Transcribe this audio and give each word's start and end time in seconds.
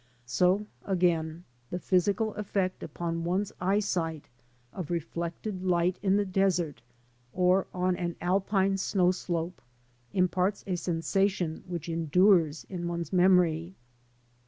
So, 0.25 0.65
again, 0.83 1.43
the 1.69 1.77
physical 1.77 2.33
effect 2.33 2.81
upon 2.81 3.23
one's 3.23 3.51
eyesight 3.61 4.29
of 4.73 4.89
reflected 4.89 5.61
light 5.63 5.99
in 6.01 6.15
the 6.17 6.25
desert, 6.25 6.81
or 7.33 7.67
on 7.71 7.95
an 7.95 8.15
Alpine 8.19 8.77
snow 8.77 9.11
slope, 9.11 9.61
imparts 10.11 10.63
a 10.65 10.75
sensation 10.75 11.63
which 11.67 11.87
endures 11.87 12.65
in 12.67 12.87
one's 12.87 13.13
memory. 13.13 13.75